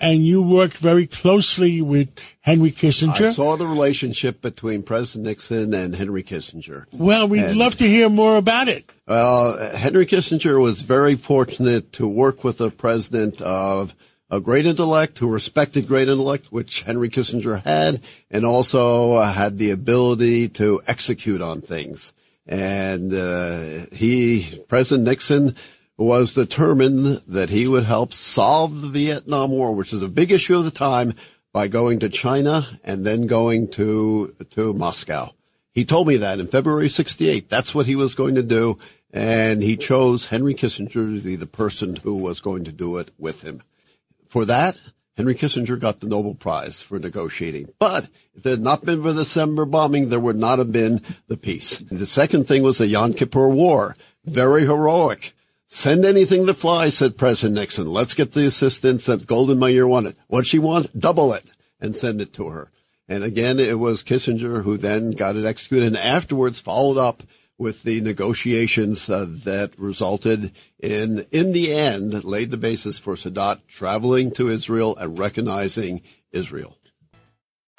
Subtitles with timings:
[0.00, 2.08] and you worked very closely with
[2.40, 3.28] Henry Kissinger.
[3.28, 6.86] I saw the relationship between President Nixon and Henry Kissinger.
[6.92, 8.90] Well, we'd And- love to hear more about it.
[9.06, 13.94] Well, Henry Kissinger was very fortunate to work with a president of
[14.30, 19.58] a great intellect who respected great intellect, which Henry Kissinger had, and also uh, had
[19.58, 22.12] the ability to execute on things.
[22.46, 25.56] And uh, he, President Nixon,
[26.00, 30.56] was determined that he would help solve the Vietnam War, which is a big issue
[30.56, 31.14] of the time,
[31.52, 35.30] by going to China and then going to to Moscow.
[35.72, 37.48] He told me that in February 68.
[37.48, 38.78] That's what he was going to do.
[39.12, 43.10] And he chose Henry Kissinger to be the person who was going to do it
[43.18, 43.60] with him.
[44.26, 44.78] For that,
[45.16, 47.68] Henry Kissinger got the Nobel Prize for negotiating.
[47.78, 51.02] But if it had not been for the December bombing, there would not have been
[51.26, 51.78] the peace.
[51.78, 53.94] The second thing was the Yom Kippur War.
[54.24, 55.34] Very heroic.
[55.72, 57.86] Send anything that flies, said President Nixon.
[57.86, 60.16] Let's get the assistance that Golda Meir wanted.
[60.26, 62.72] What she wants, Double it and send it to her.
[63.08, 67.22] And again, it was Kissinger who then got it executed and afterwards followed up
[67.56, 70.50] with the negotiations uh, that resulted
[70.80, 76.79] in, in the end, laid the basis for Sadat traveling to Israel and recognizing Israel.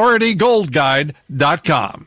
[0.00, 2.06] PriorityGoldGuide.com.